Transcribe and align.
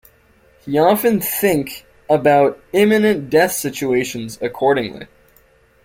He 0.65 0.79
often 0.79 1.19
think 1.21 1.85
"about 2.09 2.59
imminent 2.73 3.29
death 3.29 3.51
situations," 3.51 4.39
accordingly. 4.41 5.05